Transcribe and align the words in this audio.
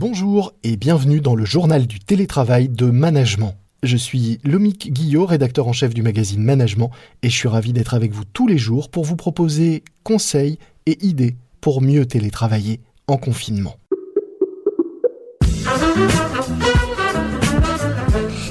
Bonjour 0.00 0.54
et 0.62 0.76
bienvenue 0.76 1.20
dans 1.20 1.34
le 1.34 1.44
journal 1.44 1.88
du 1.88 1.98
télétravail 1.98 2.68
de 2.68 2.86
Management. 2.86 3.56
Je 3.82 3.96
suis 3.96 4.38
Lomique 4.44 4.92
Guillot, 4.92 5.26
rédacteur 5.26 5.66
en 5.66 5.72
chef 5.72 5.92
du 5.92 6.04
magazine 6.04 6.40
Management, 6.40 6.92
et 7.24 7.28
je 7.28 7.34
suis 7.34 7.48
ravi 7.48 7.72
d'être 7.72 7.94
avec 7.94 8.12
vous 8.12 8.22
tous 8.24 8.46
les 8.46 8.58
jours 8.58 8.90
pour 8.90 9.02
vous 9.02 9.16
proposer 9.16 9.82
conseils 10.04 10.60
et 10.86 11.04
idées 11.04 11.34
pour 11.60 11.82
mieux 11.82 12.06
télétravailler 12.06 12.78
en 13.08 13.16
confinement. 13.16 13.74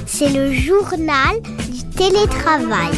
C'est 0.04 0.28
le 0.28 0.52
journal 0.52 1.40
du 1.72 1.82
télétravail. 1.96 2.92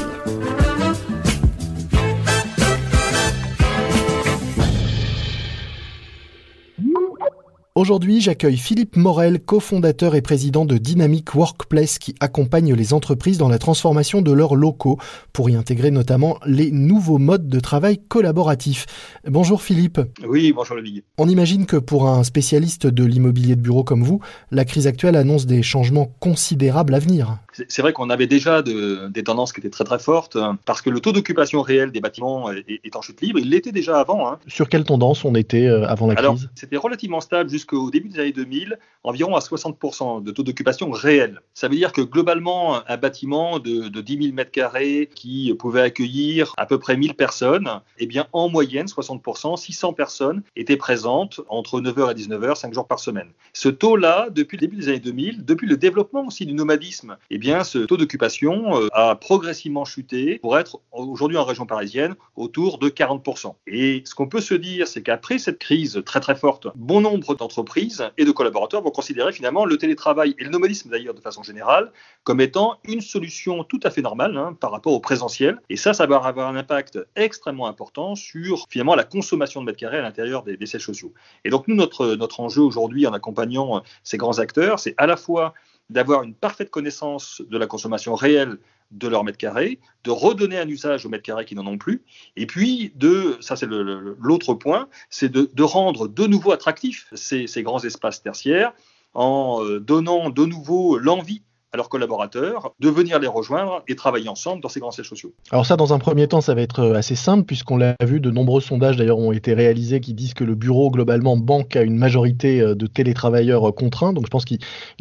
Aujourd'hui, 7.80 8.20
j'accueille 8.20 8.58
Philippe 8.58 8.96
Morel, 8.96 9.40
cofondateur 9.40 10.14
et 10.14 10.20
président 10.20 10.66
de 10.66 10.76
Dynamic 10.76 11.34
Workplace 11.34 11.98
qui 11.98 12.14
accompagne 12.20 12.74
les 12.74 12.92
entreprises 12.92 13.38
dans 13.38 13.48
la 13.48 13.56
transformation 13.56 14.20
de 14.20 14.32
leurs 14.32 14.54
locaux 14.54 14.98
pour 15.32 15.48
y 15.48 15.54
intégrer 15.54 15.90
notamment 15.90 16.38
les 16.44 16.70
nouveaux 16.72 17.16
modes 17.16 17.48
de 17.48 17.58
travail 17.58 17.98
collaboratifs. 18.06 18.84
Bonjour 19.26 19.62
Philippe. 19.62 19.98
Oui, 20.28 20.52
bonjour 20.52 20.76
Olivier. 20.76 21.04
On 21.16 21.26
imagine 21.26 21.64
que 21.64 21.78
pour 21.78 22.06
un 22.06 22.22
spécialiste 22.22 22.86
de 22.86 23.02
l'immobilier 23.02 23.56
de 23.56 23.62
bureau 23.62 23.82
comme 23.82 24.02
vous, 24.02 24.20
la 24.50 24.66
crise 24.66 24.86
actuelle 24.86 25.16
annonce 25.16 25.46
des 25.46 25.62
changements 25.62 26.12
considérables 26.20 26.92
à 26.92 26.98
venir. 26.98 27.38
C'est 27.68 27.82
vrai 27.82 27.92
qu'on 27.92 28.10
avait 28.10 28.26
déjà 28.26 28.62
des 28.62 29.24
tendances 29.24 29.52
qui 29.52 29.60
étaient 29.60 29.70
très 29.70 29.84
très 29.84 29.98
fortes 29.98 30.36
parce 30.64 30.82
que 30.82 30.90
le 30.90 31.00
taux 31.00 31.12
d'occupation 31.12 31.62
réel 31.62 31.92
des 31.92 32.00
bâtiments 32.00 32.50
est, 32.50 32.96
en 32.96 33.02
chute 33.02 33.20
libre. 33.20 33.38
Il 33.38 33.50
l'était 33.50 33.72
déjà 33.72 33.98
avant. 33.98 34.28
Hein. 34.28 34.38
Sur 34.46 34.68
quelle 34.68 34.84
tendance 34.84 35.24
on 35.24 35.34
était 35.34 35.66
euh, 35.66 35.86
avant 35.86 36.06
la 36.06 36.14
Alors, 36.14 36.34
crise? 36.34 36.48
C'était 36.54 36.76
relativement 36.76 37.20
stable 37.20 37.50
jusqu'à 37.50 37.76
au 37.76 37.90
début 37.90 38.08
des 38.08 38.20
années 38.20 38.32
2000, 38.32 38.78
environ 39.04 39.36
à 39.36 39.40
60% 39.40 40.22
de 40.22 40.30
taux 40.30 40.42
d'occupation 40.42 40.90
réel. 40.90 41.40
Ça 41.54 41.68
veut 41.68 41.76
dire 41.76 41.92
que 41.92 42.00
globalement, 42.00 42.80
un 42.88 42.96
bâtiment 42.96 43.58
de, 43.58 43.88
de 43.88 44.00
10 44.00 44.22
000 44.22 44.34
mètres 44.34 44.50
carrés 44.50 45.08
qui 45.14 45.54
pouvait 45.58 45.82
accueillir 45.82 46.52
à 46.56 46.66
peu 46.66 46.78
près 46.78 46.96
1000 46.96 47.14
personnes, 47.14 47.68
eh 47.98 48.06
bien, 48.06 48.26
en 48.32 48.48
moyenne, 48.48 48.86
60%, 48.86 49.56
600 49.56 49.92
personnes 49.92 50.42
étaient 50.56 50.76
présentes 50.76 51.40
entre 51.48 51.80
9h 51.80 52.12
et 52.12 52.14
19h, 52.14 52.56
5 52.56 52.74
jours 52.74 52.86
par 52.86 52.98
semaine. 52.98 53.28
Ce 53.52 53.68
taux-là, 53.68 54.28
depuis 54.30 54.56
le 54.56 54.60
début 54.60 54.76
des 54.76 54.88
années 54.88 55.00
2000, 55.00 55.44
depuis 55.44 55.66
le 55.66 55.76
développement 55.76 56.26
aussi 56.26 56.46
du 56.46 56.52
nomadisme, 56.52 57.16
eh 57.30 57.38
bien, 57.38 57.49
ce 57.64 57.78
taux 57.78 57.96
d'occupation 57.96 58.80
euh, 58.80 58.88
a 58.92 59.16
progressivement 59.16 59.84
chuté 59.84 60.38
pour 60.38 60.58
être 60.58 60.80
aujourd'hui 60.92 61.36
en 61.36 61.44
région 61.44 61.66
parisienne 61.66 62.14
autour 62.36 62.78
de 62.78 62.88
40%. 62.88 63.54
Et 63.66 64.02
ce 64.04 64.14
qu'on 64.14 64.28
peut 64.28 64.40
se 64.40 64.54
dire, 64.54 64.86
c'est 64.86 65.02
qu'après 65.02 65.38
cette 65.38 65.58
crise 65.58 66.02
très 66.04 66.20
très 66.20 66.34
forte, 66.34 66.68
bon 66.74 67.00
nombre 67.00 67.34
d'entreprises 67.34 68.04
et 68.18 68.24
de 68.24 68.30
collaborateurs 68.30 68.82
vont 68.82 68.90
considérer 68.90 69.32
finalement 69.32 69.64
le 69.64 69.76
télétravail 69.76 70.34
et 70.38 70.44
le 70.44 70.50
nomadisme 70.50 70.90
d'ailleurs 70.90 71.14
de 71.14 71.20
façon 71.20 71.42
générale 71.42 71.92
comme 72.24 72.40
étant 72.40 72.78
une 72.84 73.00
solution 73.00 73.64
tout 73.64 73.80
à 73.82 73.90
fait 73.90 74.02
normale 74.02 74.36
hein, 74.36 74.56
par 74.58 74.70
rapport 74.70 74.92
au 74.92 75.00
présentiel. 75.00 75.60
Et 75.68 75.76
ça, 75.76 75.92
ça 75.92 76.06
va 76.06 76.16
avoir 76.16 76.48
un 76.48 76.56
impact 76.56 76.98
extrêmement 77.16 77.66
important 77.66 78.14
sur 78.14 78.66
finalement 78.68 78.94
la 78.94 79.04
consommation 79.04 79.60
de 79.60 79.66
mètres 79.66 79.78
carrés 79.78 79.98
à 79.98 80.02
l'intérieur 80.02 80.42
des, 80.42 80.56
des 80.56 80.66
sièges 80.66 80.86
sociaux. 80.86 81.12
Et 81.44 81.50
donc 81.50 81.68
nous, 81.68 81.74
notre, 81.74 82.14
notre 82.14 82.40
enjeu 82.40 82.62
aujourd'hui 82.62 83.06
en 83.06 83.12
accompagnant 83.12 83.82
ces 84.04 84.16
grands 84.16 84.38
acteurs, 84.38 84.78
c'est 84.78 84.94
à 84.96 85.06
la 85.06 85.16
fois 85.16 85.54
d'avoir 85.90 86.22
une 86.22 86.34
parfaite 86.34 86.70
connaissance 86.70 87.42
de 87.48 87.58
la 87.58 87.66
consommation 87.66 88.14
réelle 88.14 88.58
de 88.90 89.06
leur 89.06 89.22
mètre 89.22 89.38
carré, 89.38 89.78
de 90.04 90.10
redonner 90.10 90.58
un 90.58 90.68
usage 90.68 91.06
aux 91.06 91.08
mètres 91.08 91.22
carrés 91.22 91.44
qui 91.44 91.54
n'en 91.54 91.66
ont 91.66 91.78
plus, 91.78 92.02
et 92.36 92.46
puis 92.46 92.92
de, 92.96 93.36
ça 93.40 93.54
c'est 93.54 93.68
l'autre 93.68 94.54
point, 94.54 94.88
c'est 95.10 95.30
de, 95.30 95.62
rendre 95.62 96.08
de 96.08 96.26
nouveau 96.26 96.52
attractifs 96.52 97.06
ces, 97.14 97.46
ces 97.46 97.62
grands 97.62 97.84
espaces 97.84 98.22
tertiaires 98.22 98.72
en 99.14 99.62
euh, 99.64 99.80
donnant 99.80 100.30
de 100.30 100.44
nouveau 100.44 100.98
l'envie 100.98 101.42
à 101.72 101.76
leurs 101.76 101.88
collaborateurs 101.88 102.72
de 102.80 102.88
venir 102.88 103.20
les 103.20 103.28
rejoindre 103.28 103.82
et 103.86 103.94
travailler 103.94 104.28
ensemble 104.28 104.60
dans 104.60 104.68
ces 104.68 104.80
grands 104.80 104.90
sièges 104.90 105.08
sociaux. 105.08 105.32
Alors 105.52 105.64
ça, 105.64 105.76
dans 105.76 105.94
un 105.94 105.98
premier 105.98 106.26
temps, 106.26 106.40
ça 106.40 106.54
va 106.54 106.62
être 106.62 106.80
euh, 106.80 106.94
assez 106.94 107.14
simple 107.14 107.44
puisqu'on 107.44 107.76
l'a 107.76 107.94
vu, 108.02 108.18
de 108.18 108.30
nombreux 108.30 108.60
sondages 108.60 108.96
d'ailleurs 108.96 109.18
ont 109.18 109.30
été 109.30 109.54
réalisés 109.54 110.00
qui 110.00 110.12
disent 110.12 110.34
que 110.34 110.42
le 110.42 110.56
bureau 110.56 110.90
globalement 110.90 111.36
banque 111.36 111.76
à 111.76 111.82
une 111.82 111.96
majorité 111.96 112.60
euh, 112.60 112.74
de 112.74 112.86
télétravailleurs 112.86 113.68
euh, 113.68 113.72
contraints. 113.72 114.12
Donc 114.12 114.26
je 114.26 114.30
pense 114.30 114.44
qu'ils 114.44 114.58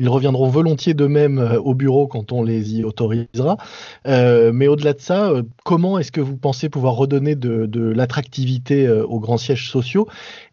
reviendront 0.08 0.48
volontiers 0.48 0.94
d'eux-mêmes 0.94 1.60
au 1.64 1.74
bureau 1.74 2.08
quand 2.08 2.32
on 2.32 2.44
les 2.44 2.76
y 2.76 2.84
autorisera. 2.84 3.58
Mais 4.06 4.68
au-delà 4.68 4.94
de 4.94 5.02
ça, 5.02 5.32
comment 5.64 5.98
est-ce 5.98 6.12
que 6.12 6.22
vous 6.22 6.38
pensez 6.38 6.70
pouvoir 6.70 6.94
redonner 6.94 7.36
de 7.36 7.90
l'attractivité 7.92 8.90
aux 8.90 9.20
grands 9.20 9.38
sièges 9.38 9.70
sociaux? 9.70 10.08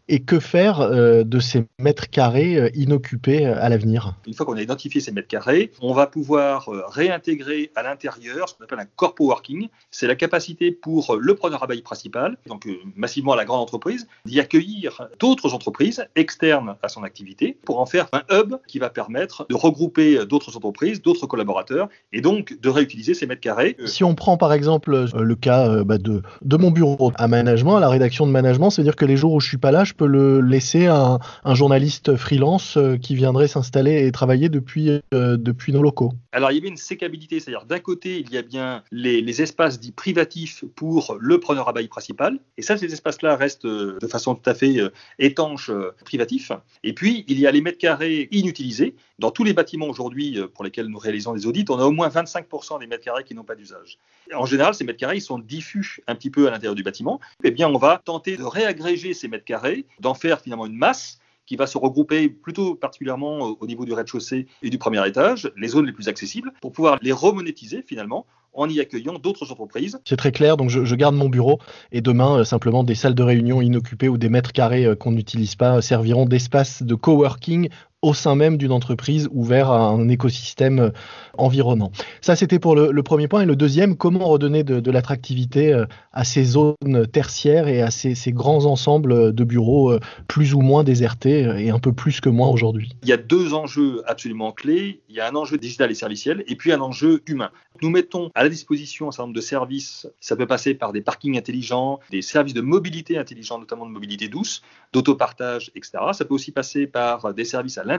Et 0.09 0.19
que 0.21 0.39
faire 0.39 0.81
euh, 0.81 1.23
de 1.23 1.39
ces 1.39 1.65
mètres 1.79 2.09
carrés 2.09 2.57
euh, 2.57 2.69
inoccupés 2.73 3.45
euh, 3.45 3.61
à 3.61 3.69
l'avenir? 3.69 4.15
Une 4.25 4.33
fois 4.33 4.45
qu'on 4.45 4.57
a 4.57 4.61
identifié 4.61 5.01
ces 5.01 5.11
mètres 5.11 5.27
carrés, 5.27 5.71
on 5.81 5.93
va 5.93 6.07
pouvoir 6.07 6.69
réintégrer 6.89 7.71
à 7.75 7.83
l'intérieur 7.83 8.49
ce 8.49 8.55
qu'on 8.55 8.63
appelle 8.63 8.79
un 8.79 8.87
corpo 8.95 9.25
working. 9.25 9.67
C'est 9.91 10.07
la 10.07 10.15
capacité 10.15 10.71
pour 10.71 11.15
le 11.15 11.35
preneur 11.35 11.63
à 11.63 11.67
bail 11.67 11.81
principal, 11.81 12.37
donc 12.47 12.67
massivement 12.95 13.33
à 13.33 13.35
la 13.35 13.45
grande 13.45 13.61
entreprise, 13.61 14.07
d'y 14.25 14.39
accueillir 14.39 15.07
d'autres 15.19 15.53
entreprises 15.53 16.05
externes 16.15 16.75
à 16.81 16.87
son 16.87 17.03
activité 17.03 17.57
pour 17.65 17.79
en 17.79 17.85
faire 17.85 18.07
un 18.13 18.23
hub 18.31 18.55
qui 18.67 18.79
va 18.79 18.89
permettre 18.89 19.45
de 19.49 19.55
regrouper 19.55 20.25
d'autres 20.25 20.55
entreprises, 20.55 21.01
d'autres 21.01 21.27
collaborateurs 21.27 21.89
et 22.13 22.21
donc 22.21 22.59
de 22.59 22.69
réutiliser 22.69 23.13
ces 23.13 23.25
mètres 23.25 23.41
carrés. 23.41 23.75
Si 23.85 24.03
on 24.03 24.15
prend 24.15 24.37
par 24.37 24.53
exemple 24.53 25.07
le 25.13 25.35
cas 25.35 25.83
bah, 25.83 25.97
de, 25.97 26.21
de 26.41 26.57
mon 26.57 26.71
bureau 26.71 27.11
à 27.15 27.27
management, 27.27 27.77
à 27.77 27.79
la 27.79 27.89
rédaction 27.89 28.25
de 28.25 28.31
management, 28.31 28.69
c'est-à-dire 28.69 28.95
que 28.95 29.05
les 29.05 29.17
jours 29.17 29.33
où 29.33 29.39
je 29.39 29.47
suis 29.47 29.57
pas 29.57 29.71
là, 29.71 29.83
je 29.83 29.93
peux 29.97 30.07
le 30.07 30.39
laisser 30.41 30.87
à 30.87 31.19
un, 31.43 31.55
journaliste 31.55 32.15
freelance 32.15 32.77
euh, 32.77 32.97
qui 32.97 33.15
viendrait 33.15 33.47
s'installer 33.47 34.05
et 34.05 34.11
travailler 34.11 34.49
depuis, 34.49 35.01
euh, 35.13 35.37
depuis 35.37 35.73
nos 35.73 35.81
locaux 35.81 36.13
Alors, 36.37 36.51
il 36.51 36.55
y 36.55 36.59
avait 36.59 36.67
une 36.67 36.77
sécabilité, 36.77 37.39
c'est-à-dire 37.39 37.65
d'un 37.65 37.79
côté, 37.79 38.19
il 38.19 38.31
y 38.31 38.37
a 38.37 38.43
bien 38.43 38.83
les, 38.91 39.41
espaces 39.41 39.79
dits 39.79 39.91
privatifs 39.91 40.65
pour 40.75 41.17
le 41.19 41.39
preneur 41.39 41.67
à 41.67 41.73
bail 41.73 41.87
principal, 41.87 42.37
et 42.57 42.61
ça, 42.61 42.77
ces 42.77 42.93
espaces-là 42.93 43.35
restent 43.35 43.65
euh, 43.65 43.97
de 43.99 44.05
façon 44.05 44.35
tout 44.35 44.47
à 44.47 44.53
fait 44.53 44.75
étanche 45.17 45.71
privatifs. 46.05 46.51
Et 46.83 46.93
puis, 46.93 47.25
il 47.27 47.39
y 47.39 47.47
a 47.47 47.51
les 47.51 47.61
mètres 47.61 47.79
carrés 47.79 48.27
inutilisés. 48.29 48.93
Dans 49.17 49.31
tous 49.31 49.43
les 49.43 49.53
bâtiments 49.53 49.87
aujourd'hui 49.87 50.39
pour 50.53 50.63
lesquels 50.63 50.85
nous 50.85 50.99
réalisons 50.99 51.33
des 51.33 51.47
audits, 51.47 51.65
on 51.69 51.79
a 51.79 51.85
au 51.85 51.91
moins 51.91 52.09
25% 52.09 52.81
des 52.81 52.85
mètres 52.85 53.03
carrés 53.03 53.23
qui 53.23 53.33
n'ont 53.33 53.43
pas 53.43 53.55
d'usage. 53.55 53.97
En 54.31 54.45
général, 54.45 54.75
ces 54.75 54.83
mètres 54.83 54.99
carrés, 54.99 55.17
ils 55.17 55.21
sont 55.21 55.39
diffus 55.39 56.01
un 56.05 56.13
petit 56.13 56.29
peu 56.29 56.47
à 56.47 56.51
l'intérieur 56.51 56.75
du 56.75 56.83
bâtiment. 56.83 57.19
Eh 57.43 57.49
bien, 57.49 57.67
on 57.67 57.79
va 57.79 57.99
tenter 58.05 58.37
de 58.37 58.43
réagréger 58.43 59.15
ces 59.15 59.27
mètres 59.27 59.45
carrés 59.45 59.87
d'en 59.99 60.13
faire 60.13 60.39
finalement 60.39 60.67
une 60.67 60.77
masse 60.77 61.17
qui 61.47 61.55
va 61.55 61.65
se 61.65 61.79
regrouper 61.79 62.29
plutôt 62.29 62.75
particulièrement 62.75 63.55
au 63.59 63.65
niveau 63.65 63.85
du 63.85 63.93
rez-de-chaussée 63.93 64.45
et 64.61 64.69
du 64.69 64.77
premier 64.77 65.05
étage, 65.07 65.51
les 65.57 65.69
zones 65.69 65.87
les 65.87 65.93
plus 65.93 66.09
accessibles, 66.09 66.51
pour 66.61 66.71
pouvoir 66.71 66.99
les 67.01 67.11
remonétiser 67.11 67.81
finalement 67.81 68.27
en 68.53 68.67
y 68.69 68.79
accueillant 68.79 69.19
d'autres 69.19 69.51
entreprises. 69.51 69.99
C'est 70.03 70.17
très 70.17 70.31
clair, 70.31 70.57
donc 70.57 70.69
je, 70.69 70.95
garde 70.95 71.15
mon 71.15 71.29
bureau 71.29 71.59
et 71.91 72.01
demain, 72.01 72.39
euh, 72.39 72.43
simplement 72.43 72.83
des 72.83 72.95
salles 72.95 73.15
de 73.15 73.23
réunion 73.23 73.61
inoccupées 73.61 74.09
ou 74.09 74.17
des 74.17 74.29
mètres 74.29 74.51
carrés 74.51 74.85
euh, 74.85 74.95
qu'on 74.95 75.11
n'utilise 75.11 75.55
pas 75.55 75.81
serviront 75.81 76.25
d'espace 76.25 76.81
de 76.81 76.95
coworking 76.95 77.69
au 78.07 78.13
sein 78.13 78.35
même 78.35 78.57
d'une 78.57 78.71
entreprise 78.71 79.27
ouvert 79.31 79.69
à 79.69 79.89
un 79.89 80.07
écosystème 80.07 80.79
euh, 80.79 80.89
environnant. 81.37 81.91
Ça, 82.21 82.35
c'était 82.37 82.57
pour 82.57 82.75
le, 82.75 83.03
premier 83.03 83.27
point. 83.27 83.41
Et 83.41 83.45
le 83.45 83.57
deuxième, 83.57 83.97
comment 83.97 84.25
redonner 84.25 84.63
de, 84.63 84.91
l'attractivité 84.91 85.73
euh, 85.73 85.85
à 86.13 86.23
ces 86.23 86.45
zones 86.45 87.07
tertiaires 87.11 87.67
et 87.67 87.81
à 87.81 87.91
ces, 87.91 88.15
grands 88.31 88.65
ensembles 88.65 89.33
de 89.33 89.43
bureaux 89.43 89.91
euh, 89.91 89.99
plus 90.27 90.53
ou 90.53 90.61
moins 90.61 90.83
désertés 90.83 91.41
et 91.57 91.69
un 91.69 91.79
peu 91.79 91.91
plus 91.91 92.21
que 92.21 92.29
moins 92.29 92.47
aujourd'hui? 92.47 92.95
Il 93.03 93.09
y 93.09 93.13
a 93.13 93.17
deux 93.17 93.53
enjeux 93.53 94.01
absolument 94.05 94.53
clés. 94.53 95.01
Il 95.09 95.15
y 95.15 95.19
a 95.19 95.27
un 95.27 95.35
enjeu 95.35 95.57
digital 95.57 95.91
et 95.91 95.95
serviciel 95.95 96.43
et 96.47 96.55
puis 96.55 96.71
un 96.71 96.79
enjeu 96.79 97.21
humain. 97.27 97.51
Nous 97.81 97.89
mettons 97.89 98.31
à 98.33 98.43
la 98.43 98.49
disposition 98.49 99.07
un 99.07 99.11
certain 99.11 99.27
nombre 99.27 99.35
de 99.35 99.41
services. 99.41 100.07
Ça 100.19 100.35
peut 100.35 100.47
passer 100.47 100.73
par 100.73 100.93
des 100.93 101.01
parkings 101.01 101.37
intelligents, 101.37 101.99
des 102.09 102.23
services 102.23 102.55
de 102.55 102.61
mobilité 102.61 103.17
intelligents, 103.17 103.59
notamment 103.59 103.85
de 103.85 103.91
mobilité 103.91 104.29
douce, 104.29 104.63
d'autopartage, 104.93 105.71
etc. 105.75 105.99
Ça 106.13 106.25
peut 106.25 106.33
aussi 106.33 106.51
passer 106.51 106.87
par 106.87 107.33
des 107.35 107.45
services 107.45 107.77
à 107.77 107.83
l'intérieur 107.83 107.96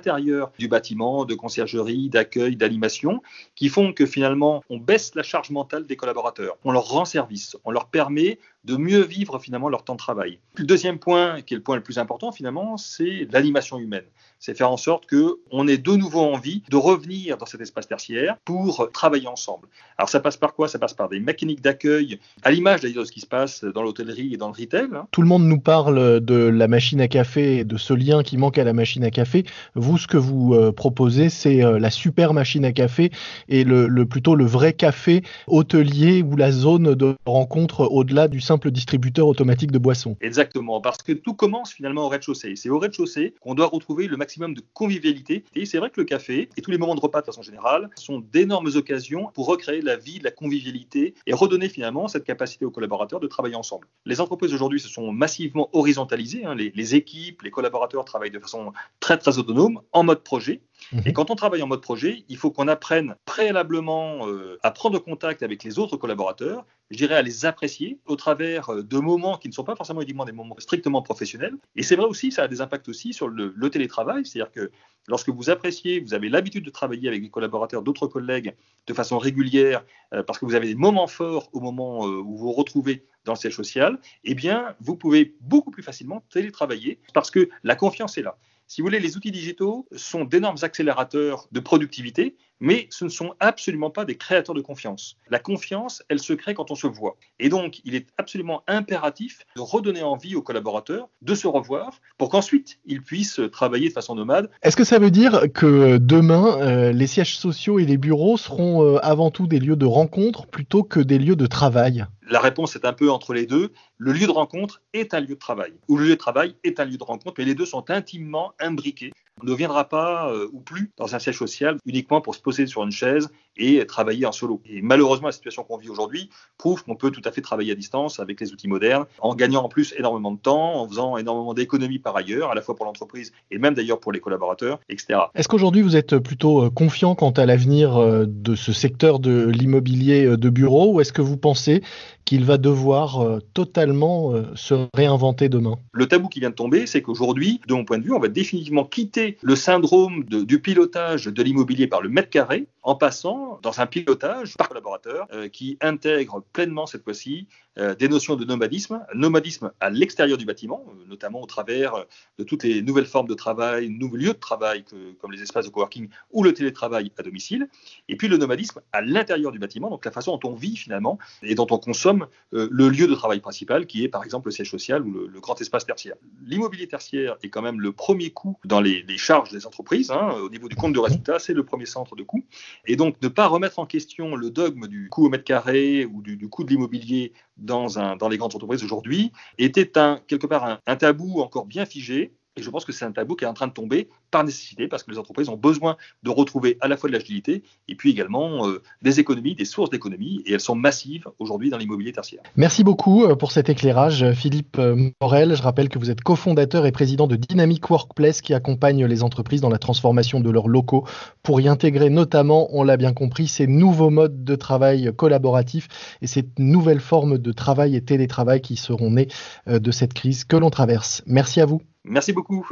du 0.58 0.68
bâtiment, 0.68 1.24
de 1.24 1.34
conciergerie, 1.34 2.08
d'accueil, 2.08 2.56
d'animation, 2.56 3.22
qui 3.54 3.68
font 3.68 3.92
que 3.92 4.06
finalement, 4.06 4.62
on 4.70 4.78
baisse 4.78 5.14
la 5.14 5.22
charge 5.22 5.50
mentale 5.50 5.86
des 5.86 5.96
collaborateurs. 5.96 6.56
On 6.64 6.72
leur 6.72 6.88
rend 6.88 7.04
service, 7.04 7.56
on 7.64 7.70
leur 7.70 7.88
permet 7.88 8.38
de 8.64 8.76
mieux 8.76 9.02
vivre 9.02 9.38
finalement 9.38 9.68
leur 9.68 9.84
temps 9.84 9.94
de 9.94 9.98
travail. 9.98 10.38
Le 10.54 10.64
deuxième 10.64 10.98
point, 10.98 11.40
qui 11.42 11.54
est 11.54 11.56
le 11.56 11.62
point 11.62 11.76
le 11.76 11.82
plus 11.82 11.98
important 11.98 12.32
finalement, 12.32 12.76
c'est 12.76 13.26
l'animation 13.30 13.78
humaine. 13.78 14.04
C'est 14.40 14.56
faire 14.56 14.70
en 14.70 14.76
sorte 14.76 15.06
que 15.06 15.38
on 15.50 15.66
ait 15.66 15.78
de 15.78 15.92
nouveau 15.92 16.20
envie 16.20 16.62
de 16.70 16.76
revenir 16.76 17.38
dans 17.38 17.46
cet 17.46 17.60
espace 17.60 17.88
tertiaire 17.88 18.36
pour 18.44 18.88
travailler 18.92 19.26
ensemble. 19.26 19.68
Alors 19.96 20.08
ça 20.08 20.20
passe 20.20 20.36
par 20.36 20.54
quoi? 20.54 20.68
Ça 20.68 20.78
passe 20.78 20.94
par 20.94 21.08
des 21.08 21.18
mécaniques 21.18 21.60
d'accueil, 21.60 22.20
à 22.42 22.50
l'image 22.50 22.82
d'ailleurs 22.82 23.02
de 23.02 23.08
ce 23.08 23.12
qui 23.12 23.20
se 23.20 23.26
passe 23.26 23.64
dans 23.64 23.82
l'hôtellerie 23.82 24.34
et 24.34 24.36
dans 24.36 24.48
le 24.48 24.54
retail. 24.58 24.88
Hein. 24.94 25.06
Tout 25.10 25.22
le 25.22 25.28
monde 25.28 25.44
nous 25.44 25.60
parle 25.60 26.20
de 26.20 26.34
la 26.34 26.68
machine 26.68 27.00
à 27.00 27.08
café, 27.08 27.64
de 27.64 27.76
ce 27.76 27.94
lien 27.94 28.22
qui 28.22 28.36
manque 28.36 28.58
à 28.58 28.64
la 28.64 28.72
machine 28.72 29.02
à 29.04 29.10
café. 29.10 29.44
Vous, 29.74 29.98
ce 29.98 30.06
que 30.06 30.16
vous 30.16 30.54
euh, 30.54 30.72
proposez, 30.72 31.30
c'est 31.30 31.64
euh, 31.64 31.78
la 31.78 31.90
super 31.90 32.32
machine 32.32 32.64
à 32.64 32.72
café 32.72 33.10
et 33.48 33.64
le, 33.64 33.88
plutôt 34.04 34.34
le 34.34 34.44
vrai 34.44 34.72
café 34.72 35.22
hôtelier 35.46 36.22
ou 36.22 36.36
la 36.36 36.52
zone 36.52 36.94
de 36.94 37.16
rencontre 37.26 37.88
au-delà 37.90 38.28
du 38.28 38.40
simple 38.48 38.70
distributeur 38.70 39.26
automatique 39.26 39.70
de 39.70 39.78
boissons. 39.78 40.16
Exactement, 40.22 40.80
parce 40.80 41.02
que 41.02 41.12
tout 41.12 41.34
commence 41.34 41.70
finalement 41.70 42.06
au 42.06 42.08
rez-de-chaussée. 42.08 42.56
C'est 42.56 42.70
au 42.70 42.78
rez-de-chaussée 42.78 43.34
qu'on 43.42 43.54
doit 43.54 43.66
retrouver 43.66 44.06
le 44.06 44.16
maximum 44.16 44.54
de 44.54 44.62
convivialité. 44.72 45.44
Et 45.54 45.66
c'est 45.66 45.76
vrai 45.76 45.90
que 45.90 46.00
le 46.00 46.06
café 46.06 46.48
et 46.56 46.62
tous 46.62 46.70
les 46.70 46.78
moments 46.78 46.94
de 46.94 47.00
repas 47.00 47.20
de 47.20 47.26
façon 47.26 47.42
générale 47.42 47.90
sont 47.96 48.20
d'énormes 48.20 48.70
occasions 48.74 49.30
pour 49.34 49.46
recréer 49.46 49.82
la 49.82 49.96
vie, 49.96 50.18
la 50.20 50.30
convivialité 50.30 51.14
et 51.26 51.34
redonner 51.34 51.68
finalement 51.68 52.08
cette 52.08 52.24
capacité 52.24 52.64
aux 52.64 52.70
collaborateurs 52.70 53.20
de 53.20 53.26
travailler 53.26 53.54
ensemble. 53.56 53.86
Les 54.06 54.18
entreprises 54.22 54.54
aujourd'hui 54.54 54.80
se 54.80 54.88
sont 54.88 55.12
massivement 55.12 55.68
horizontalisées. 55.74 56.46
Hein. 56.46 56.54
Les, 56.54 56.72
les 56.74 56.94
équipes, 56.94 57.42
les 57.42 57.50
collaborateurs 57.50 58.06
travaillent 58.06 58.30
de 58.30 58.38
façon 58.38 58.72
très 58.98 59.18
très 59.18 59.38
autonome 59.38 59.82
en 59.92 60.04
mode 60.04 60.22
projet. 60.22 60.62
Mhm. 60.92 61.02
Et 61.06 61.12
quand 61.12 61.30
on 61.30 61.34
travaille 61.34 61.62
en 61.62 61.66
mode 61.66 61.80
projet, 61.80 62.24
il 62.28 62.36
faut 62.36 62.50
qu'on 62.50 62.68
apprenne 62.68 63.16
préalablement 63.24 64.26
euh, 64.26 64.58
à 64.62 64.70
prendre 64.70 64.98
contact 64.98 65.42
avec 65.42 65.62
les 65.64 65.78
autres 65.78 65.96
collaborateurs, 65.96 66.64
je 66.90 66.96
dirais 66.96 67.14
à 67.14 67.22
les 67.22 67.44
apprécier 67.44 67.98
au 68.06 68.16
travers 68.16 68.70
euh, 68.70 68.82
de 68.82 68.98
moments 68.98 69.36
qui 69.36 69.48
ne 69.48 69.52
sont 69.52 69.64
pas 69.64 69.76
forcément 69.76 70.00
uniquement 70.00 70.24
des 70.24 70.32
moments 70.32 70.56
strictement 70.58 71.02
professionnels. 71.02 71.54
Et 71.76 71.82
c'est 71.82 71.96
vrai 71.96 72.06
aussi, 72.06 72.32
ça 72.32 72.44
a 72.44 72.48
des 72.48 72.60
impacts 72.60 72.88
aussi 72.88 73.12
sur 73.12 73.28
le, 73.28 73.52
télétravail, 73.70 74.24
c'est-à-dire 74.24 74.50
que 74.50 74.70
lorsque 75.08 75.28
vous 75.28 75.50
appréciez, 75.50 76.00
vous 76.00 76.14
avez 76.14 76.30
l'habitude 76.30 76.64
de 76.64 76.70
travailler 76.70 77.08
avec 77.08 77.22
des 77.22 77.28
collaborateurs, 77.28 77.82
d'autres 77.82 78.06
collègues 78.06 78.54
de 78.86 78.94
façon 78.94 79.18
régulière, 79.18 79.84
euh, 80.14 80.22
parce 80.22 80.38
que 80.38 80.46
vous 80.46 80.54
avez 80.54 80.68
des 80.68 80.74
moments 80.74 81.06
forts 81.06 81.50
au 81.52 81.60
moment 81.60 82.00
où 82.04 82.24
vous 82.24 82.36
vous 82.36 82.52
retrouvez 82.52 83.04
dans 83.24 83.34
le 83.34 83.38
siège 83.38 83.56
social, 83.56 83.98
eh 84.24 84.34
bien, 84.34 84.74
vous 84.80 84.96
pouvez 84.96 85.36
beaucoup 85.40 85.70
plus 85.70 85.82
facilement 85.82 86.24
télétravailler 86.30 86.98
parce 87.12 87.30
que 87.30 87.50
la 87.62 87.76
confiance 87.76 88.16
est 88.16 88.22
là. 88.22 88.38
Si 88.68 88.82
vous 88.82 88.86
voulez, 88.86 89.00
les 89.00 89.16
outils 89.16 89.32
digitaux 89.32 89.88
sont 89.96 90.24
d'énormes 90.24 90.58
accélérateurs 90.60 91.48
de 91.52 91.58
productivité, 91.58 92.36
mais 92.60 92.86
ce 92.90 93.04
ne 93.04 93.10
sont 93.10 93.34
absolument 93.40 93.90
pas 93.90 94.04
des 94.04 94.16
créateurs 94.16 94.54
de 94.54 94.60
confiance. 94.60 95.16
La 95.30 95.38
confiance, 95.38 96.02
elle 96.08 96.18
se 96.18 96.32
crée 96.32 96.54
quand 96.54 96.70
on 96.70 96.74
se 96.74 96.86
voit. 96.86 97.16
Et 97.38 97.48
donc, 97.48 97.80
il 97.84 97.94
est 97.94 98.08
absolument 98.16 98.62
impératif 98.66 99.46
de 99.56 99.60
redonner 99.60 100.02
envie 100.02 100.34
aux 100.34 100.42
collaborateurs 100.42 101.08
de 101.22 101.34
se 101.34 101.46
revoir 101.46 102.00
pour 102.16 102.28
qu'ensuite 102.28 102.78
ils 102.84 103.02
puissent 103.02 103.40
travailler 103.52 103.88
de 103.88 103.92
façon 103.92 104.14
nomade. 104.14 104.50
Est-ce 104.62 104.76
que 104.76 104.84
ça 104.84 104.98
veut 104.98 105.10
dire 105.10 105.44
que 105.52 105.98
demain, 105.98 106.58
euh, 106.60 106.92
les 106.92 107.06
sièges 107.06 107.38
sociaux 107.38 107.78
et 107.78 107.84
les 107.84 107.96
bureaux 107.96 108.36
seront 108.36 108.84
euh, 108.84 108.98
avant 109.02 109.30
tout 109.30 109.46
des 109.46 109.58
lieux 109.58 109.76
de 109.76 109.86
rencontre 109.86 110.46
plutôt 110.46 110.82
que 110.82 111.00
des 111.00 111.18
lieux 111.18 111.36
de 111.36 111.46
travail? 111.46 112.06
La 112.30 112.40
réponse 112.40 112.76
est 112.76 112.84
un 112.84 112.92
peu 112.92 113.10
entre 113.10 113.32
les 113.32 113.46
deux. 113.46 113.72
Le 113.96 114.12
lieu 114.12 114.26
de 114.26 114.32
rencontre 114.32 114.82
est 114.92 115.14
un 115.14 115.20
lieu 115.20 115.28
de 115.28 115.34
travail, 115.34 115.72
ou 115.88 115.96
le 115.96 116.04
lieu 116.04 116.10
de 116.10 116.14
travail 116.16 116.54
est 116.62 116.78
un 116.78 116.84
lieu 116.84 116.98
de 116.98 117.04
rencontre, 117.04 117.36
mais 117.38 117.44
les 117.44 117.54
deux 117.54 117.64
sont 117.64 117.90
intimement 117.90 118.52
imbriqués. 118.60 119.12
Ne 119.42 119.54
viendra 119.54 119.88
pas 119.88 120.30
euh, 120.30 120.48
ou 120.52 120.60
plus 120.60 120.90
dans 120.96 121.14
un 121.14 121.18
siège 121.18 121.38
social 121.38 121.78
uniquement 121.86 122.20
pour 122.20 122.34
se 122.34 122.40
poser 122.40 122.66
sur 122.66 122.82
une 122.82 122.90
chaise 122.90 123.28
et 123.56 123.84
travailler 123.86 124.24
en 124.26 124.32
solo. 124.32 124.62
Et 124.66 124.82
malheureusement, 124.82 125.26
la 125.28 125.32
situation 125.32 125.64
qu'on 125.64 125.76
vit 125.76 125.88
aujourd'hui 125.88 126.30
prouve 126.56 126.84
qu'on 126.84 126.94
peut 126.94 127.10
tout 127.10 127.22
à 127.24 127.32
fait 127.32 127.40
travailler 127.40 127.72
à 127.72 127.74
distance 127.74 128.20
avec 128.20 128.40
les 128.40 128.52
outils 128.52 128.68
modernes, 128.68 129.06
en 129.18 129.34
gagnant 129.34 129.64
en 129.64 129.68
plus 129.68 129.94
énormément 129.98 130.30
de 130.30 130.38
temps, 130.38 130.80
en 130.80 130.88
faisant 130.88 131.16
énormément 131.16 131.54
d'économies 131.54 131.98
par 131.98 132.16
ailleurs, 132.16 132.52
à 132.52 132.54
la 132.54 132.62
fois 132.62 132.76
pour 132.76 132.86
l'entreprise 132.86 133.32
et 133.50 133.58
même 133.58 133.74
d'ailleurs 133.74 134.00
pour 134.00 134.12
les 134.12 134.20
collaborateurs, 134.20 134.80
etc. 134.88 135.20
Est-ce 135.34 135.48
qu'aujourd'hui 135.48 135.82
vous 135.82 135.96
êtes 135.96 136.18
plutôt 136.18 136.64
euh, 136.64 136.70
confiant 136.70 137.14
quant 137.14 137.30
à 137.30 137.46
l'avenir 137.46 137.96
euh, 137.96 138.26
de 138.28 138.54
ce 138.54 138.72
secteur 138.72 139.18
de 139.18 139.48
l'immobilier 139.48 140.36
de 140.36 140.50
bureau 140.50 140.92
ou 140.92 141.00
est-ce 141.00 141.12
que 141.12 141.22
vous 141.22 141.36
pensez 141.36 141.82
qu'il 142.28 142.44
va 142.44 142.58
devoir 142.58 143.40
totalement 143.54 144.34
se 144.54 144.74
réinventer 144.92 145.48
demain. 145.48 145.76
Le 145.94 146.06
tabou 146.06 146.28
qui 146.28 146.40
vient 146.40 146.50
de 146.50 146.54
tomber, 146.54 146.86
c'est 146.86 147.00
qu'aujourd'hui, 147.00 147.62
de 147.66 147.72
mon 147.72 147.86
point 147.86 147.96
de 147.96 148.04
vue, 148.04 148.12
on 148.12 148.18
va 148.18 148.28
définitivement 148.28 148.84
quitter 148.84 149.38
le 149.40 149.56
syndrome 149.56 150.24
du 150.24 150.60
pilotage 150.60 151.24
de 151.24 151.42
l'immobilier 151.42 151.86
par 151.86 152.02
le 152.02 152.10
mètre 152.10 152.28
carré 152.28 152.66
en 152.88 152.94
passant 152.94 153.58
dans 153.60 153.80
un 153.80 153.86
pilotage 153.86 154.56
par 154.56 154.66
collaborateur 154.66 155.26
euh, 155.34 155.50
qui 155.50 155.76
intègre 155.82 156.42
pleinement 156.54 156.86
cette 156.86 157.04
fois-ci 157.04 157.46
euh, 157.76 157.94
des 157.94 158.08
notions 158.08 158.34
de 158.34 158.46
nomadisme, 158.46 159.04
nomadisme 159.12 159.72
à 159.78 159.90
l'extérieur 159.90 160.38
du 160.38 160.46
bâtiment, 160.46 160.86
euh, 160.88 161.04
notamment 161.06 161.42
au 161.42 161.44
travers 161.44 162.06
de 162.38 162.44
toutes 162.44 162.62
les 162.62 162.80
nouvelles 162.80 163.04
formes 163.04 163.28
de 163.28 163.34
travail, 163.34 163.90
nouveaux 163.90 164.16
lieux 164.16 164.32
de 164.32 164.38
travail 164.38 164.86
comme 165.20 165.32
les 165.32 165.42
espaces 165.42 165.66
de 165.66 165.70
coworking 165.70 166.08
ou 166.30 166.42
le 166.42 166.54
télétravail 166.54 167.12
à 167.18 167.22
domicile, 167.22 167.68
et 168.08 168.16
puis 168.16 168.26
le 168.26 168.38
nomadisme 168.38 168.80
à 168.92 169.02
l'intérieur 169.02 169.52
du 169.52 169.58
bâtiment, 169.58 169.90
donc 169.90 170.06
la 170.06 170.10
façon 170.10 170.38
dont 170.38 170.48
on 170.48 170.54
vit 170.54 170.76
finalement 170.76 171.18
et 171.42 171.54
dont 171.54 171.66
on 171.70 171.78
consomme 171.78 172.26
le 172.52 172.88
lieu 172.88 173.06
de 173.06 173.14
travail 173.14 173.40
principal 173.40 173.86
qui 173.86 174.02
est 174.02 174.08
par 174.08 174.24
exemple 174.24 174.48
le 174.48 174.52
siège 174.52 174.70
social 174.70 175.02
ou 175.02 175.12
le, 175.12 175.40
grand 175.40 175.60
espace 175.60 175.84
tertiaire. 175.84 176.16
L'immobilier 176.46 176.88
tertiaire 176.88 177.36
est 177.42 177.50
quand 177.50 177.62
même 177.62 177.80
le 177.80 177.92
premier 177.92 178.30
coût 178.30 178.58
dans 178.64 178.80
les, 178.80 179.04
charges 179.18 179.50
des 179.50 179.66
entreprises, 179.66 180.10
hein, 180.10 180.30
au 180.42 180.48
niveau 180.48 180.68
du 180.68 180.76
compte 180.76 180.94
de 180.94 180.98
résultat, 180.98 181.38
c'est 181.38 181.52
le 181.52 181.64
premier 181.64 181.86
centre 181.86 182.16
de 182.16 182.22
coût. 182.22 182.44
Et 182.86 182.96
donc, 182.96 183.16
ne 183.22 183.28
pas 183.28 183.46
remettre 183.46 183.78
en 183.78 183.86
question 183.86 184.36
le 184.36 184.50
dogme 184.50 184.86
du 184.86 185.08
coût 185.10 185.26
au 185.26 185.28
mètre 185.28 185.44
carré 185.44 186.04
ou 186.04 186.22
du, 186.22 186.48
coût 186.48 186.64
de 186.64 186.70
l'immobilier 186.70 187.32
dans, 187.56 187.86
les 188.30 188.38
grandes 188.38 188.54
entreprises 188.54 188.84
aujourd'hui 188.84 189.32
était 189.58 189.90
quelque 190.26 190.46
part 190.46 190.80
un 190.86 190.96
tabou 190.96 191.40
encore 191.40 191.66
bien 191.66 191.84
figé 191.84 192.32
et 192.58 192.62
je 192.62 192.70
pense 192.70 192.84
que 192.84 192.92
c'est 192.92 193.04
un 193.04 193.12
tabou 193.12 193.36
qui 193.36 193.44
est 193.44 193.48
en 193.48 193.54
train 193.54 193.68
de 193.68 193.72
tomber 193.72 194.08
par 194.30 194.44
nécessité, 194.44 194.88
parce 194.88 195.02
que 195.02 195.10
les 195.10 195.18
entreprises 195.18 195.48
ont 195.48 195.56
besoin 195.56 195.96
de 196.22 196.30
retrouver 196.30 196.76
à 196.80 196.88
la 196.88 196.96
fois 196.96 197.08
de 197.08 197.14
l'agilité 197.14 197.62
et 197.86 197.94
puis 197.94 198.10
également 198.10 198.66
euh, 198.66 198.82
des 199.02 199.20
économies, 199.20 199.54
des 199.54 199.64
sources 199.64 199.90
d'économies, 199.90 200.42
et 200.44 200.52
elles 200.52 200.60
sont 200.60 200.74
massives 200.74 201.26
aujourd'hui 201.38 201.70
dans 201.70 201.78
l'immobilier 201.78 202.12
tertiaire. 202.12 202.42
Merci 202.56 202.84
beaucoup 202.84 203.24
euh, 203.24 203.36
pour 203.36 203.52
cet 203.52 203.68
éclairage, 203.68 204.32
Philippe 204.32 204.78
euh, 204.78 205.10
Morel. 205.20 205.54
Je 205.54 205.62
rappelle 205.62 205.88
que 205.88 205.98
vous 205.98 206.10
êtes 206.10 206.20
cofondateur 206.20 206.86
et 206.86 206.92
président 206.92 207.26
de 207.26 207.36
Dynamic 207.36 207.88
Workplace 207.88 208.40
qui 208.42 208.54
accompagne 208.54 209.06
les 209.06 209.22
entreprises 209.22 209.60
dans 209.60 209.70
la 209.70 209.78
transformation 209.78 210.40
de 210.40 210.50
leurs 210.50 210.68
locaux 210.68 211.06
pour 211.42 211.60
y 211.60 211.68
intégrer 211.68 212.10
notamment, 212.10 212.68
on 212.72 212.82
l'a 212.82 212.96
bien 212.96 213.12
compris, 213.12 213.46
ces 213.46 213.66
nouveaux 213.66 214.10
modes 214.10 214.44
de 214.44 214.54
travail 214.56 215.12
collaboratifs 215.16 215.88
et 216.22 216.26
ces 216.26 216.48
nouvelles 216.58 217.00
formes 217.00 217.38
de 217.38 217.52
travail 217.52 217.96
et 217.96 218.00
télétravail 218.02 218.60
qui 218.60 218.76
seront 218.76 219.10
nées 219.10 219.28
de 219.66 219.90
cette 219.90 220.14
crise 220.14 220.44
que 220.44 220.56
l'on 220.56 220.70
traverse. 220.70 221.22
Merci 221.26 221.60
à 221.60 221.66
vous. 221.66 221.80
Merci 222.08 222.32
beaucoup. 222.32 222.66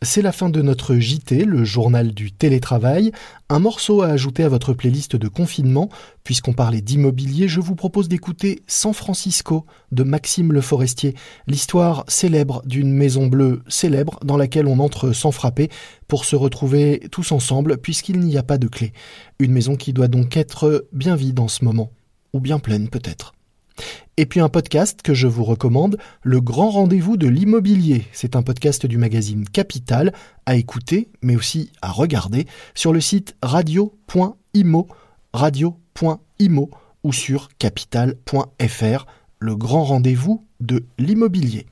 C'est 0.00 0.22
la 0.22 0.30
fin 0.30 0.48
de 0.48 0.62
notre 0.62 0.94
JT, 0.94 1.44
le 1.44 1.64
journal 1.64 2.14
du 2.14 2.30
télétravail. 2.30 3.10
Un 3.48 3.58
morceau 3.58 4.02
à 4.02 4.08
ajouter 4.08 4.44
à 4.44 4.48
votre 4.48 4.72
playlist 4.72 5.16
de 5.16 5.26
confinement. 5.26 5.88
Puisqu'on 6.22 6.52
parlait 6.52 6.80
d'immobilier, 6.80 7.48
je 7.48 7.58
vous 7.58 7.74
propose 7.74 8.08
d'écouter 8.08 8.62
San 8.68 8.94
Francisco 8.94 9.66
de 9.90 10.04
Maxime 10.04 10.52
Le 10.52 10.60
Forestier, 10.60 11.14
l'histoire 11.48 12.04
célèbre 12.06 12.62
d'une 12.64 12.92
maison 12.92 13.26
bleue 13.26 13.62
célèbre 13.66 14.20
dans 14.24 14.36
laquelle 14.36 14.68
on 14.68 14.78
entre 14.78 15.12
sans 15.12 15.32
frapper 15.32 15.68
pour 16.06 16.24
se 16.24 16.36
retrouver 16.36 17.08
tous 17.10 17.32
ensemble 17.32 17.78
puisqu'il 17.78 18.20
n'y 18.20 18.38
a 18.38 18.44
pas 18.44 18.58
de 18.58 18.68
clé. 18.68 18.92
Une 19.40 19.52
maison 19.52 19.74
qui 19.74 19.92
doit 19.92 20.08
donc 20.08 20.36
être 20.36 20.86
bien 20.92 21.16
vide 21.16 21.40
en 21.40 21.48
ce 21.48 21.64
moment. 21.64 21.90
Ou 22.34 22.40
bien 22.40 22.60
pleine 22.60 22.88
peut-être. 22.88 23.32
Et 24.16 24.26
puis 24.26 24.40
un 24.40 24.48
podcast 24.48 25.02
que 25.02 25.14
je 25.14 25.26
vous 25.26 25.44
recommande, 25.44 25.96
Le 26.22 26.40
Grand 26.40 26.70
Rendez-vous 26.70 27.16
de 27.16 27.28
l'immobilier. 27.28 28.04
C'est 28.12 28.36
un 28.36 28.42
podcast 28.42 28.86
du 28.86 28.98
magazine 28.98 29.44
Capital 29.44 30.12
à 30.46 30.56
écouter, 30.56 31.08
mais 31.22 31.36
aussi 31.36 31.70
à 31.82 31.92
regarder 31.92 32.46
sur 32.74 32.92
le 32.92 33.00
site 33.00 33.36
radio.imo, 33.42 34.88
radio.imo 35.32 36.70
ou 37.04 37.12
sur 37.12 37.48
capital.fr. 37.58 39.06
Le 39.40 39.54
Grand 39.54 39.84
Rendez-vous 39.84 40.44
de 40.58 40.84
l'immobilier. 40.98 41.66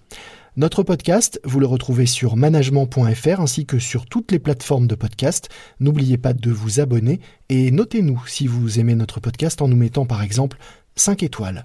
Notre 0.56 0.82
podcast, 0.82 1.38
vous 1.44 1.60
le 1.60 1.66
retrouvez 1.66 2.06
sur 2.06 2.36
management.fr 2.36 3.40
ainsi 3.40 3.66
que 3.66 3.78
sur 3.78 4.06
toutes 4.06 4.32
les 4.32 4.38
plateformes 4.38 4.86
de 4.86 4.94
podcast. 4.94 5.50
N'oubliez 5.80 6.16
pas 6.16 6.32
de 6.32 6.50
vous 6.50 6.80
abonner 6.80 7.20
et 7.50 7.70
notez-nous 7.70 8.22
si 8.26 8.46
vous 8.46 8.80
aimez 8.80 8.94
notre 8.94 9.20
podcast 9.20 9.60
en 9.60 9.68
nous 9.68 9.76
mettant 9.76 10.06
par 10.06 10.22
exemple 10.22 10.56
5 10.94 11.24
étoiles. 11.24 11.62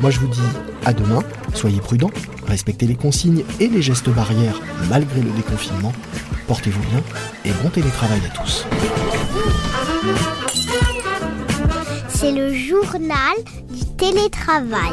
Moi 0.00 0.10
je 0.10 0.18
vous 0.20 0.28
dis 0.28 0.40
à 0.84 0.92
demain, 0.92 1.20
soyez 1.54 1.80
prudents, 1.80 2.10
respectez 2.46 2.86
les 2.86 2.94
consignes 2.94 3.44
et 3.60 3.68
les 3.68 3.82
gestes 3.82 4.10
barrières 4.10 4.60
malgré 4.88 5.20
le 5.20 5.30
déconfinement. 5.30 5.92
Portez-vous 6.46 6.82
bien 6.90 7.02
et 7.44 7.52
bon 7.62 7.68
télétravail 7.70 8.20
à 8.26 8.36
tous. 8.36 8.66
C'est 12.08 12.32
le 12.32 12.54
journal 12.54 13.36
du 13.70 13.84
télétravail. 13.96 14.92